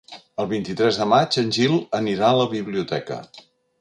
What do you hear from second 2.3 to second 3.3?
a la biblioteca.